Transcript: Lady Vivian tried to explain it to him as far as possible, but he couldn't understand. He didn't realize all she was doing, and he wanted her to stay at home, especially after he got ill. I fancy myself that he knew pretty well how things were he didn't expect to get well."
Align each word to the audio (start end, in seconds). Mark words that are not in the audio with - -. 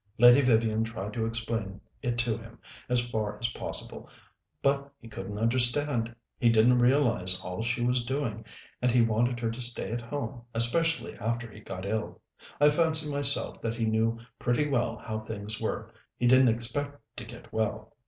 Lady 0.17 0.41
Vivian 0.41 0.83
tried 0.83 1.13
to 1.13 1.27
explain 1.27 1.79
it 2.01 2.17
to 2.17 2.35
him 2.35 2.57
as 2.89 3.07
far 3.09 3.37
as 3.37 3.49
possible, 3.49 4.09
but 4.63 4.91
he 4.99 5.07
couldn't 5.07 5.37
understand. 5.37 6.15
He 6.39 6.49
didn't 6.49 6.79
realize 6.79 7.39
all 7.41 7.61
she 7.61 7.83
was 7.85 8.03
doing, 8.03 8.43
and 8.81 8.89
he 8.91 9.03
wanted 9.03 9.39
her 9.39 9.51
to 9.51 9.61
stay 9.61 9.91
at 9.91 10.01
home, 10.01 10.41
especially 10.55 11.13
after 11.19 11.51
he 11.51 11.59
got 11.59 11.85
ill. 11.85 12.19
I 12.59 12.71
fancy 12.71 13.11
myself 13.11 13.61
that 13.61 13.75
he 13.75 13.85
knew 13.85 14.17
pretty 14.39 14.67
well 14.67 14.97
how 14.97 15.19
things 15.19 15.61
were 15.61 15.93
he 16.17 16.25
didn't 16.25 16.47
expect 16.49 16.97
to 17.17 17.23
get 17.23 17.53
well." 17.53 17.93